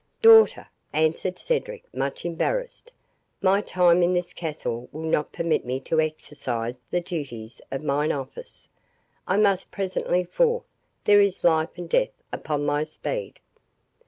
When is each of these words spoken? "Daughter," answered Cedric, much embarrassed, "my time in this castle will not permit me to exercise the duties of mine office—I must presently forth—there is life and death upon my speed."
"Daughter," 0.23 0.65
answered 0.93 1.37
Cedric, 1.37 1.83
much 1.93 2.25
embarrassed, 2.25 2.91
"my 3.39 3.61
time 3.61 4.01
in 4.01 4.15
this 4.15 4.33
castle 4.33 4.89
will 4.91 5.03
not 5.07 5.31
permit 5.31 5.63
me 5.63 5.79
to 5.81 6.01
exercise 6.01 6.79
the 6.89 7.01
duties 7.01 7.61
of 7.69 7.83
mine 7.83 8.11
office—I 8.11 9.37
must 9.37 9.69
presently 9.69 10.23
forth—there 10.23 11.21
is 11.21 11.43
life 11.43 11.77
and 11.77 11.87
death 11.87 12.23
upon 12.33 12.65
my 12.65 12.83
speed." 12.83 13.39